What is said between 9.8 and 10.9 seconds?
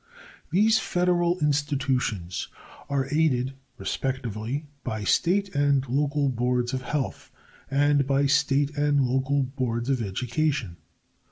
of education.